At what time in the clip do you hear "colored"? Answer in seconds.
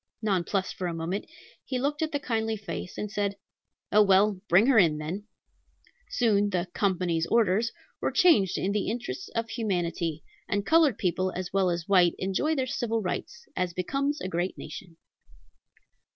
10.65-10.97